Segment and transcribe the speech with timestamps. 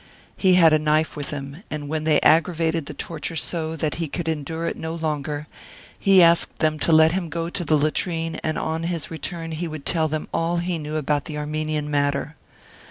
[0.35, 4.07] He had a knife with him, and when they aggravated the torture so that he
[4.07, 5.45] could endure it no longer,
[5.99, 9.67] he asked them to let him go to the latrine and on his return he
[9.67, 12.35] would tell them all he knew about the Armenian matter.